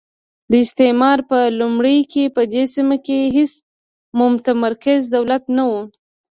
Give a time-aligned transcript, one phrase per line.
[0.51, 3.53] د استعمار په لومړیو کې په دې سیمه کې هېڅ
[4.19, 5.81] متمرکز دولت نه وو.